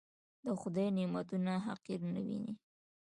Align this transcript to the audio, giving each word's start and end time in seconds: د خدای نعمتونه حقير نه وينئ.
د 0.45 0.47
خدای 0.61 0.87
نعمتونه 0.97 1.51
حقير 1.65 2.01
نه 2.13 2.21
وينئ. 2.27 2.55